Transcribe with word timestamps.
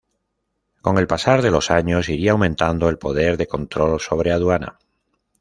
Con 0.81 0.97
el 0.97 1.05
pasar 1.05 1.43
de 1.43 1.51
los 1.51 1.69
años 1.69 2.09
iría 2.09 2.31
aumentando 2.31 2.89
el 2.89 2.97
poder 2.97 3.37
de 3.37 3.45
control 3.45 3.99
sobre 3.99 4.31
aduana. 4.31 4.79